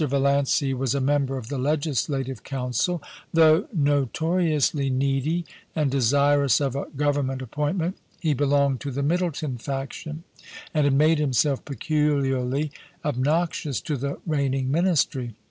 Valiancy 0.03 0.73
was 0.73 0.95
a 0.95 0.99
member 0.99 1.37
of 1.37 1.47
the 1.49 1.59
Legislative 1.59 2.41
Council 2.43 3.03
Though 3.31 3.67
notoriously 3.71 4.89
needy, 4.89 5.45
and 5.75 5.91
desirous 5.91 6.59
of 6.59 6.75
a 6.75 6.87
Government 6.97 7.39
appointment, 7.39 7.97
he 8.19 8.33
belonged 8.33 8.79
to 8.79 8.89
the 8.89 9.03
Middleton 9.03 9.59
faction, 9.59 10.23
and 10.73 10.85
had 10.85 10.93
made 10.95 11.19
himself 11.19 11.63
peculiarly 11.65 12.71
obnoxious 13.05 13.79
to 13.81 13.95
the 13.95 14.17
reigning 14.25 14.71
Ministry. 14.71 15.35